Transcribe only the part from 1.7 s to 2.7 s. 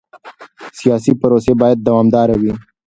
دوامداره وي